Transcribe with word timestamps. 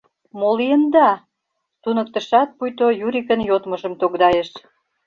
—Мо 0.39 0.49
лийында?— 0.57 1.09
туныктышат 1.83 2.49
пуйто 2.57 2.85
Юрикын 3.05 3.39
йодмыжым 3.49 3.93
тогдайыш. 4.01 4.49